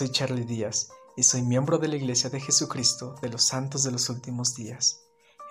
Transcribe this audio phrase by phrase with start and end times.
[0.00, 3.90] soy Charlie Díaz y soy miembro de la Iglesia de Jesucristo de los Santos de
[3.90, 5.02] los Últimos Días.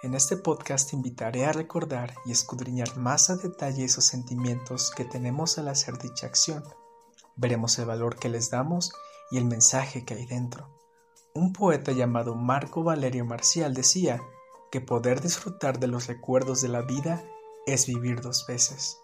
[0.02, 5.60] En este podcast invitaré a recordar y escudriñar más a detalle esos sentimientos que tenemos
[5.60, 6.64] al hacer dicha acción.
[7.36, 8.92] Veremos el valor que les damos
[9.30, 10.68] y el mensaje que hay dentro.
[11.36, 14.20] Un poeta llamado Marco Valerio Marcial decía
[14.72, 17.24] que poder disfrutar de los recuerdos de la vida
[17.68, 18.98] es vivir dos veces.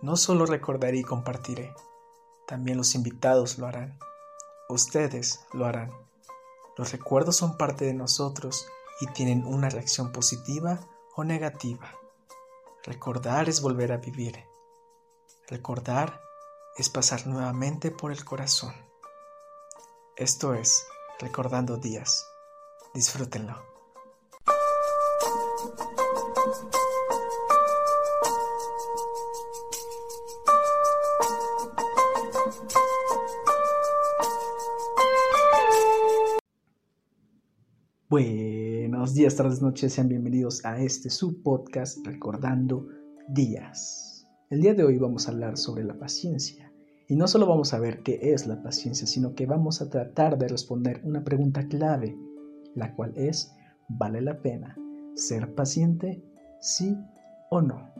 [0.00, 1.74] No solo recordaré y compartiré,
[2.46, 3.98] también los invitados lo harán.
[4.68, 5.92] Ustedes lo harán.
[6.76, 8.66] Los recuerdos son parte de nosotros
[9.00, 10.80] y tienen una reacción positiva
[11.14, 11.92] o negativa.
[12.82, 14.44] Recordar es volver a vivir.
[15.48, 16.20] Recordar
[16.76, 18.74] es pasar nuevamente por el corazón.
[20.16, 20.86] Esto es
[21.20, 22.26] Recordando Días.
[22.92, 23.75] Disfrútenlo.
[38.18, 42.88] Buenos días, tardes, noches, sean bienvenidos a este su podcast Recordando
[43.28, 44.26] Días.
[44.48, 46.72] El día de hoy vamos a hablar sobre la paciencia.
[47.08, 50.38] Y no solo vamos a ver qué es la paciencia, sino que vamos a tratar
[50.38, 52.16] de responder una pregunta clave,
[52.74, 53.54] la cual es,
[53.86, 54.78] ¿vale la pena
[55.14, 56.24] ser paciente?
[56.62, 56.96] ¿Sí
[57.50, 57.92] o no?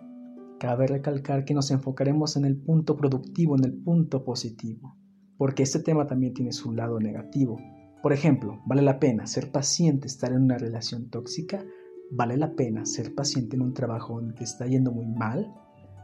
[0.58, 4.96] Cabe recalcar que nos enfocaremos en el punto productivo, en el punto positivo,
[5.36, 7.58] porque este tema también tiene su lado negativo
[8.06, 11.64] por ejemplo, ¿vale la pena ser paciente estar en una relación tóxica?
[12.08, 15.52] ¿Vale la pena ser paciente en un trabajo donde te está yendo muy mal?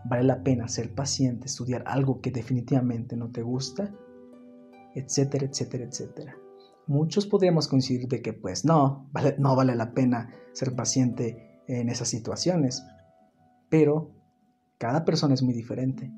[0.04, 3.94] ¿Vale la pena ser paciente, estudiar algo que definitivamente no te gusta?
[4.96, 6.36] Etcétera, etcétera, etcétera.
[6.88, 12.08] Muchos podríamos coincidir de que pues no, no vale la pena ser paciente en esas
[12.08, 12.84] situaciones.
[13.68, 14.10] Pero
[14.76, 16.12] cada persona es muy diferente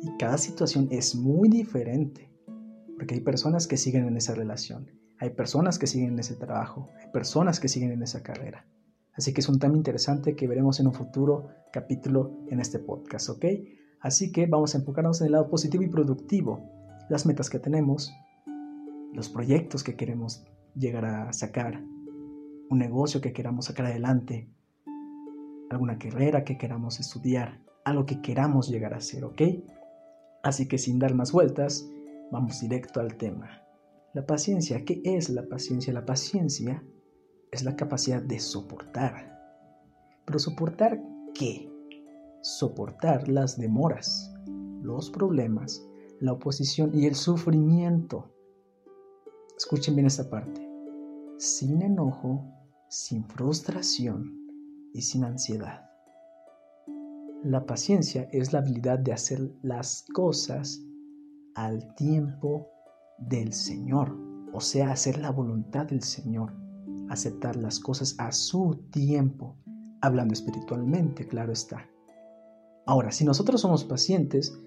[0.00, 2.32] y cada situación es muy diferente.
[2.96, 6.90] Porque hay personas que siguen en esa relación hay personas que siguen en ese trabajo,
[7.00, 8.66] hay personas que siguen en esa carrera.
[9.14, 13.30] Así que es un tema interesante que veremos en un futuro capítulo en este podcast,
[13.30, 13.44] ¿ok?
[14.00, 16.70] Así que vamos a enfocarnos en el lado positivo y productivo,
[17.08, 18.12] las metas que tenemos,
[19.14, 20.44] los proyectos que queremos
[20.74, 21.82] llegar a sacar,
[22.68, 24.50] un negocio que queramos sacar adelante,
[25.70, 29.40] alguna carrera que queramos estudiar, algo que queramos llegar a hacer, ¿ok?
[30.42, 31.88] Así que sin dar más vueltas,
[32.30, 33.65] vamos directo al tema.
[34.16, 35.92] La paciencia, ¿qué es la paciencia?
[35.92, 36.82] La paciencia
[37.50, 39.38] es la capacidad de soportar.
[40.24, 41.02] Pero soportar
[41.34, 41.70] qué?
[42.40, 44.34] Soportar las demoras,
[44.80, 45.86] los problemas,
[46.18, 48.32] la oposición y el sufrimiento.
[49.54, 50.66] Escuchen bien esta parte.
[51.36, 52.42] Sin enojo,
[52.88, 54.32] sin frustración
[54.94, 55.90] y sin ansiedad.
[57.44, 60.80] La paciencia es la habilidad de hacer las cosas
[61.54, 62.70] al tiempo
[63.18, 64.16] del Señor,
[64.52, 66.52] o sea, hacer la voluntad del Señor,
[67.08, 69.56] aceptar las cosas a su tiempo,
[70.00, 71.88] hablando espiritualmente, claro está.
[72.86, 74.58] Ahora, si nosotros somos pacientes,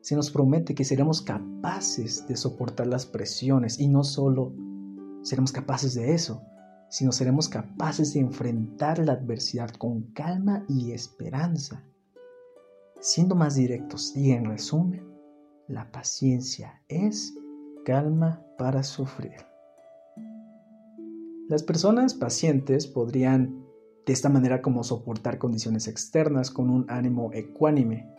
[0.00, 4.54] se nos promete que seremos capaces de soportar las presiones y no solo
[5.22, 6.42] seremos capaces de eso,
[6.88, 11.84] sino seremos capaces de enfrentar la adversidad con calma y esperanza.
[13.00, 15.04] Siendo más directos y en resumen,
[15.68, 17.34] la paciencia es
[17.86, 19.46] calma para sufrir.
[21.48, 23.64] Las personas pacientes podrían
[24.04, 28.12] de esta manera como soportar condiciones externas con un ánimo ecuánime.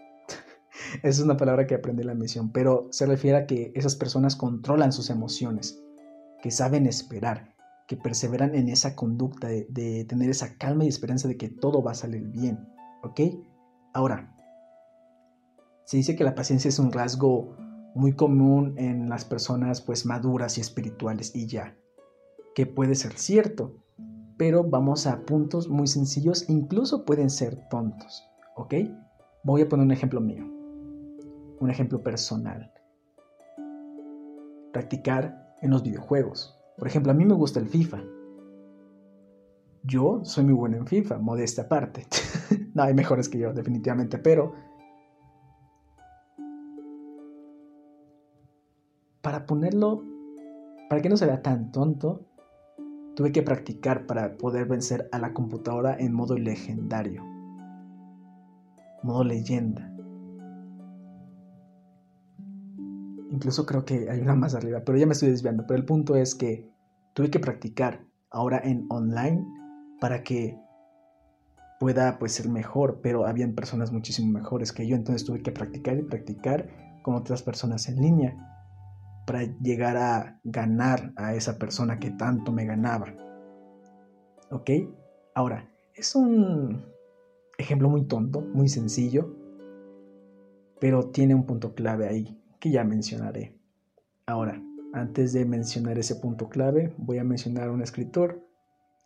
[1.04, 3.98] Esa es una palabra que aprendí en la misión, pero se refiere a que esas
[3.98, 5.84] personas controlan sus emociones,
[6.42, 7.54] que saben esperar,
[7.88, 11.84] que perseveran en esa conducta de, de tener esa calma y esperanza de que todo
[11.84, 12.70] va a salir bien.
[13.04, 13.20] ¿Ok?
[13.94, 14.34] Ahora,
[15.84, 17.67] se dice que la paciencia es un rasgo
[17.98, 21.76] muy común en las personas pues maduras y espirituales y ya,
[22.56, 23.76] que puede ser cierto,
[24.38, 28.24] pero vamos a puntos muy sencillos, incluso pueden ser tontos,
[28.56, 28.76] ¿ok?
[29.44, 30.46] Voy a poner un ejemplo mío,
[31.60, 32.72] un ejemplo personal.
[34.72, 36.56] Practicar en los videojuegos.
[36.78, 38.04] Por ejemplo, a mí me gusta el FIFA.
[39.84, 42.06] Yo soy muy bueno en FIFA, modesta aparte.
[42.76, 44.54] no, hay mejores que yo, definitivamente, pero
[49.48, 50.04] ponerlo,
[50.90, 52.28] para que no se vea tan tonto,
[53.16, 57.24] tuve que practicar para poder vencer a la computadora en modo legendario,
[59.02, 59.92] modo leyenda.
[63.32, 65.66] Incluso creo que hay una más arriba, pero ya me estoy desviando.
[65.68, 66.70] Pero el punto es que
[67.14, 69.46] tuve que practicar ahora en online
[70.00, 70.60] para que
[71.80, 75.98] pueda pues ser mejor, pero habían personas muchísimo mejores que yo, entonces tuve que practicar
[75.98, 76.70] y practicar
[77.04, 78.57] con otras personas en línea
[79.28, 83.14] para llegar a ganar a esa persona que tanto me ganaba.
[84.52, 84.72] ¿Ok?
[85.36, 86.86] Ahora, es un
[87.58, 89.36] ejemplo muy tonto, muy sencillo,
[90.80, 93.60] pero tiene un punto clave ahí que ya mencionaré.
[94.28, 94.64] Ahora,
[94.94, 98.42] antes de mencionar ese punto clave, voy a mencionar a un escritor,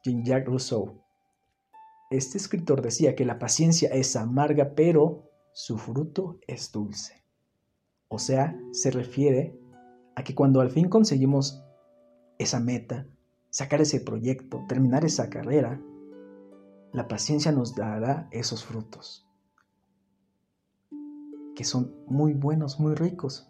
[0.03, 1.01] Jean-Jacques Rousseau.
[2.11, 7.23] Este escritor decía que la paciencia es amarga, pero su fruto es dulce.
[8.07, 9.60] O sea, se refiere
[10.15, 11.63] a que cuando al fin conseguimos
[12.37, 13.07] esa meta,
[13.49, 15.81] sacar ese proyecto, terminar esa carrera,
[16.91, 19.27] la paciencia nos dará esos frutos,
[21.55, 23.49] que son muy buenos, muy ricos.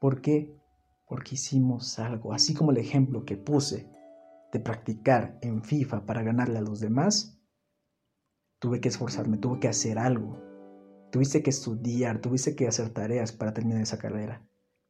[0.00, 0.56] ¿Por qué?
[1.06, 3.90] Porque hicimos algo, así como el ejemplo que puse
[4.52, 7.38] de practicar en FIFA para ganarle a los demás,
[8.58, 10.38] tuve que esforzarme, tuve que hacer algo,
[11.10, 14.46] tuviste que estudiar, tuviste que hacer tareas para terminar esa carrera,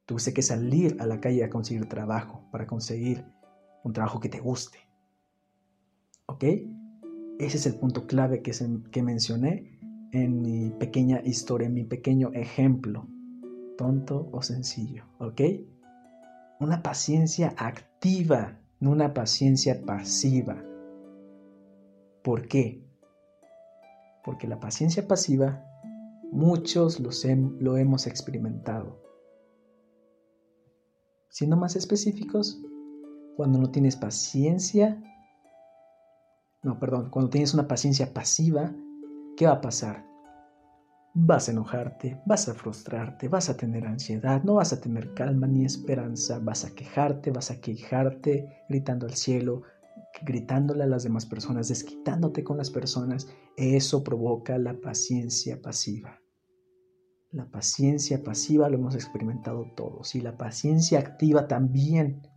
[0.07, 3.25] tuviste que salir a la calle a conseguir trabajo, para conseguir
[3.85, 4.79] un trabajo que te guste.
[6.27, 6.45] ¿Ok?
[7.39, 8.53] Ese es el punto clave que,
[8.91, 9.79] que mencioné
[10.13, 13.09] en mi pequeña historia, en mi pequeño ejemplo,
[13.77, 15.41] tonto o sencillo, ¿ok?
[16.61, 20.63] Una paciencia activa, no una paciencia pasiva.
[22.23, 22.85] ¿Por qué?
[24.23, 25.65] Porque la paciencia pasiva
[26.31, 29.03] muchos lo hemos experimentado.
[31.33, 32.61] Siendo más específicos,
[33.39, 35.03] cuando no tienes paciencia,
[36.63, 38.71] no, perdón, cuando tienes una paciencia pasiva,
[39.39, 40.07] ¿qué va a pasar?
[41.15, 45.47] Vas a enojarte, vas a frustrarte, vas a tener ansiedad, no vas a tener calma
[45.47, 49.63] ni esperanza, vas a quejarte, vas a quejarte gritando al cielo,
[50.27, 53.27] gritándole a las demás personas, desquitándote con las personas.
[53.57, 56.22] Eso provoca la paciencia pasiva.
[57.33, 62.29] La paciencia pasiva lo hemos experimentado todos y la paciencia activa también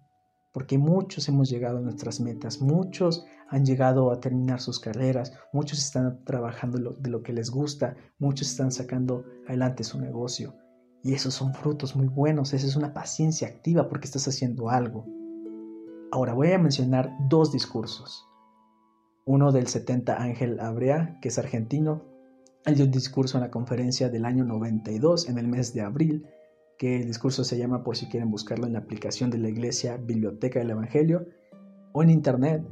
[0.54, 5.80] porque muchos hemos llegado a nuestras metas, muchos han llegado a terminar sus carreras, muchos
[5.80, 10.56] están trabajando de lo que les gusta, muchos están sacando adelante su negocio.
[11.04, 15.06] Y esos son frutos muy buenos, esa es una paciencia activa porque estás haciendo algo.
[16.10, 18.26] Ahora voy a mencionar dos discursos.
[19.26, 22.15] Uno del 70 Ángel Abrea, que es argentino.
[22.66, 26.26] Él un discurso en la conferencia del año 92, en el mes de abril,
[26.80, 29.98] que el discurso se llama, por si quieren buscarlo en la aplicación de la iglesia
[29.98, 31.28] Biblioteca del Evangelio,
[31.94, 32.64] o en internet,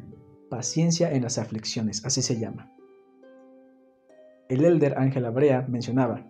[0.49, 2.71] Paciencia en las aflicciones, así se llama.
[4.49, 6.27] El elder Ángel Abrea mencionaba,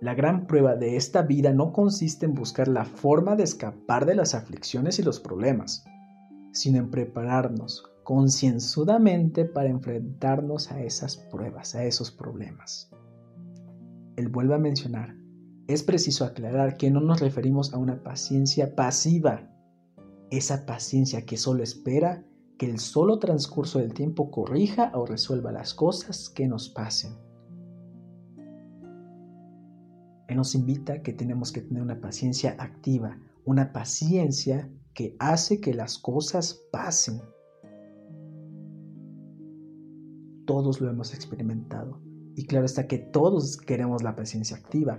[0.00, 4.14] la gran prueba de esta vida no consiste en buscar la forma de escapar de
[4.14, 5.84] las aflicciones y los problemas,
[6.52, 12.90] sino en prepararnos concienzudamente para enfrentarnos a esas pruebas, a esos problemas.
[14.16, 15.14] Él vuelve a mencionar,
[15.66, 19.50] es preciso aclarar que no nos referimos a una paciencia pasiva,
[20.30, 22.24] esa paciencia que solo espera
[22.56, 27.12] que el solo transcurso del tiempo corrija o resuelva las cosas que nos pasen.
[30.28, 35.60] Él nos invita a que tenemos que tener una paciencia activa, una paciencia que hace
[35.60, 37.20] que las cosas pasen.
[40.48, 42.00] Todos lo hemos experimentado.
[42.34, 44.98] Y claro está que todos queremos la paciencia activa,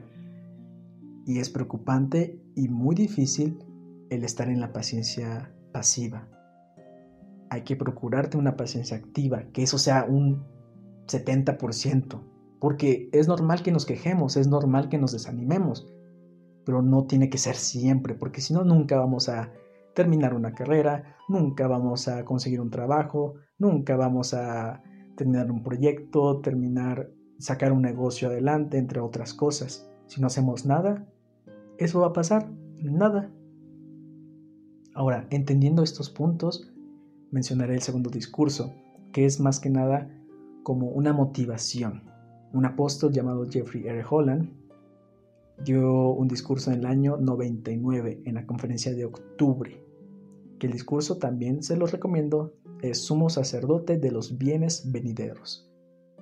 [1.26, 3.58] y es preocupante y muy difícil
[4.12, 6.28] el estar en la paciencia pasiva.
[7.50, 10.46] Hay que procurarte una paciencia activa, que eso sea un
[11.08, 12.22] 70%,
[12.60, 15.92] porque es normal que nos quejemos, es normal que nos desanimemos,
[16.64, 19.52] pero no tiene que ser siempre, porque si no, nunca vamos a
[19.96, 24.84] terminar una carrera, nunca vamos a conseguir un trabajo, nunca vamos a
[25.20, 29.86] terminar un proyecto, terminar, sacar un negocio adelante, entre otras cosas.
[30.08, 31.06] Si no hacemos nada,
[31.78, 33.30] eso va a pasar, nada.
[34.94, 36.72] Ahora, entendiendo estos puntos,
[37.32, 38.74] mencionaré el segundo discurso,
[39.12, 40.10] que es más que nada
[40.64, 42.04] como una motivación.
[42.54, 44.06] Un apóstol llamado Jeffrey R.
[44.10, 44.50] Holland
[45.66, 49.84] dio un discurso en el año 99 en la conferencia de octubre,
[50.60, 55.70] que el discurso también se los recomiendo, es Sumo Sacerdote de los Bienes Venideros.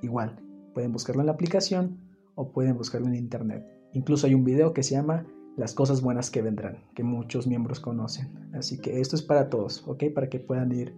[0.02, 0.40] Igual,
[0.74, 1.98] pueden buscarlo en la aplicación
[2.36, 3.66] o pueden buscarlo en internet.
[3.94, 7.80] Incluso hay un video que se llama las cosas buenas que vendrán, que muchos miembros
[7.80, 8.50] conocen.
[8.54, 10.06] Así que esto es para todos, ¿ok?
[10.14, 10.96] Para que puedan ir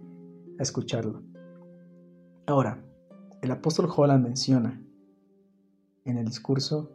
[0.58, 1.22] a escucharlo.
[2.46, 2.84] Ahora,
[3.42, 4.82] el apóstol Holland menciona
[6.04, 6.90] en el discurso,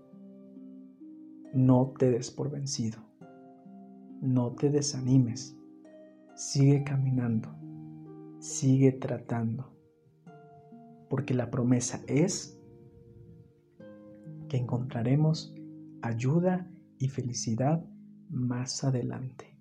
[1.53, 2.99] no te des por vencido,
[4.21, 5.57] no te desanimes,
[6.35, 7.49] sigue caminando,
[8.45, 9.73] sigue tratando,
[11.09, 12.61] porque la promesa es
[14.47, 15.55] que encontraremos
[16.03, 17.83] ayuda y felicidad
[18.29, 19.57] más adelante.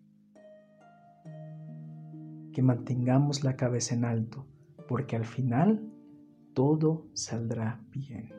[2.52, 4.46] Que mantengamos la cabeza en alto,
[4.86, 5.90] porque al final
[6.52, 8.34] todo saldrá bien.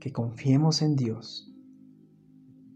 [0.00, 1.54] Que confiemos en Dios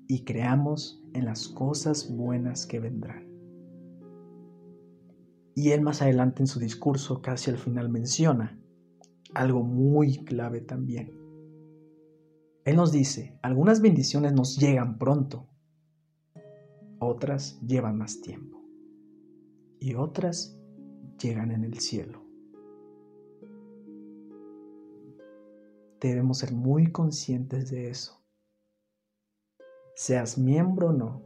[0.06, 3.31] y creamos en las cosas buenas que vendrán.
[5.54, 8.58] Y él más adelante en su discurso, casi al final, menciona
[9.34, 11.12] algo muy clave también.
[12.64, 15.48] Él nos dice, algunas bendiciones nos llegan pronto,
[17.00, 18.62] otras llevan más tiempo
[19.80, 20.56] y otras
[21.20, 22.24] llegan en el cielo.
[26.00, 28.24] Debemos ser muy conscientes de eso.
[29.94, 31.22] Seas miembro o no,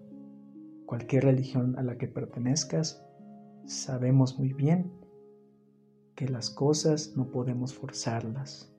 [0.86, 3.05] cualquier religión a la que pertenezcas,
[3.66, 4.92] sabemos muy bien
[6.14, 8.72] que las cosas no podemos forzarlas.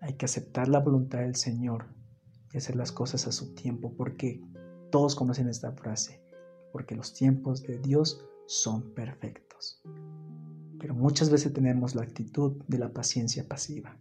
[0.00, 1.86] Hay que aceptar la voluntad del Señor
[2.52, 4.42] y hacer las cosas a su tiempo, porque
[4.90, 6.22] todos conocen esta frase,
[6.72, 9.82] porque los tiempos de Dios son perfectos.
[10.78, 13.98] Pero muchas veces tenemos la actitud de la paciencia pasiva,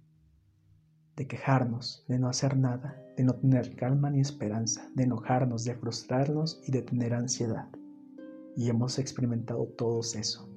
[1.18, 5.76] de quejarnos, de no hacer nada, de no tener calma ni esperanza, de enojarnos, de
[5.76, 7.70] frustrarnos y de tener ansiedad.
[8.56, 10.50] Y hemos experimentado todo eso.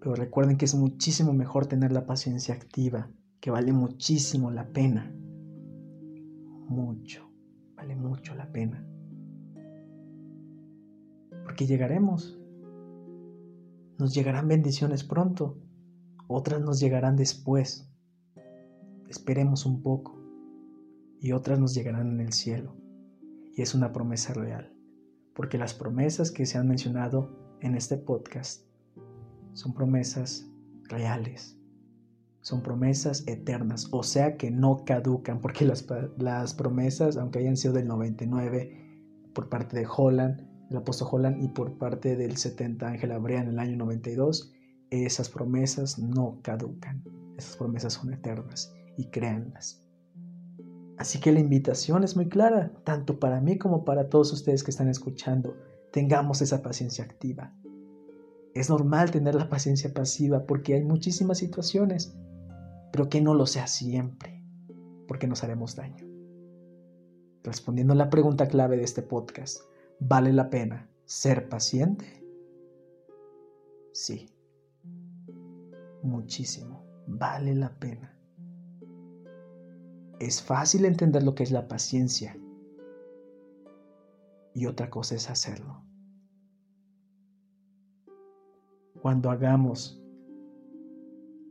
[0.00, 5.10] Pero recuerden que es muchísimo mejor tener la paciencia activa, que vale muchísimo la pena.
[6.68, 7.30] Mucho,
[7.74, 8.86] vale mucho la pena.
[11.42, 12.38] Porque llegaremos.
[13.98, 15.56] Nos llegarán bendiciones pronto,
[16.26, 17.88] otras nos llegarán después.
[19.08, 20.18] Esperemos un poco
[21.20, 22.76] y otras nos llegarán en el cielo.
[23.56, 24.73] Y es una promesa real,
[25.34, 28.62] porque las promesas que se han mencionado en este podcast
[29.52, 30.48] son promesas
[30.84, 31.58] reales,
[32.40, 35.86] son promesas eternas, o sea que no caducan, porque las,
[36.18, 41.48] las promesas, aunque hayan sido del 99 por parte de Holland, el apóstol Holland, y
[41.48, 44.52] por parte del 70 Ángel Abrea en el año 92,
[44.90, 47.02] esas promesas no caducan,
[47.36, 49.83] esas promesas son eternas y créanlas.
[50.96, 54.70] Así que la invitación es muy clara, tanto para mí como para todos ustedes que
[54.70, 55.56] están escuchando.
[55.92, 57.52] Tengamos esa paciencia activa.
[58.54, 62.16] Es normal tener la paciencia pasiva porque hay muchísimas situaciones,
[62.92, 64.44] pero que no lo sea siempre,
[65.08, 66.06] porque nos haremos daño.
[67.42, 69.62] Respondiendo a la pregunta clave de este podcast,
[69.98, 72.24] ¿vale la pena ser paciente?
[73.92, 74.30] Sí,
[76.02, 78.13] muchísimo, vale la pena.
[80.24, 82.36] Es fácil entender lo que es la paciencia
[84.54, 85.84] y otra cosa es hacerlo.
[89.04, 90.02] cuando hagamos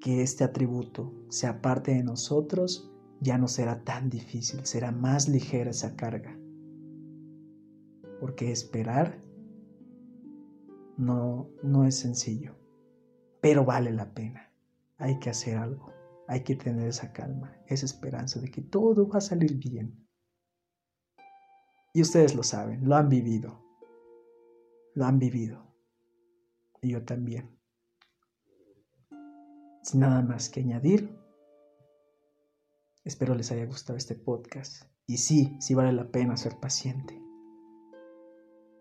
[0.01, 5.69] que este atributo sea parte de nosotros, ya no será tan difícil, será más ligera
[5.69, 6.35] esa carga.
[8.19, 9.21] Porque esperar
[10.97, 12.55] no, no es sencillo,
[13.39, 14.51] pero vale la pena.
[14.97, 15.92] Hay que hacer algo,
[16.27, 20.07] hay que tener esa calma, esa esperanza de que todo va a salir bien.
[21.93, 23.63] Y ustedes lo saben, lo han vivido,
[24.95, 25.73] lo han vivido
[26.81, 27.49] y yo también.
[29.81, 31.17] Sin nada más que añadir,
[33.03, 34.83] espero les haya gustado este podcast.
[35.05, 37.19] Y sí, sí vale la pena ser paciente.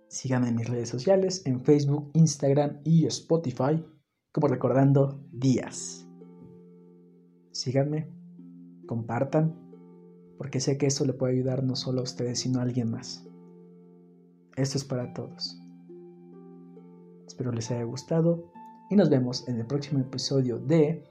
[0.08, 3.84] Síganme en mis redes sociales, en Facebook, Instagram y Spotify,
[4.30, 6.06] como recordando días.
[7.62, 8.08] Síganme,
[8.88, 9.54] compartan,
[10.36, 13.24] porque sé que eso le puede ayudar no solo a ustedes, sino a alguien más.
[14.56, 15.62] Esto es para todos.
[17.24, 18.50] Espero les haya gustado
[18.90, 21.04] y nos vemos en el próximo episodio de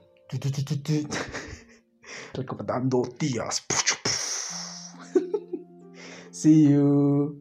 [2.33, 3.61] Recordando días.
[6.31, 7.40] See you.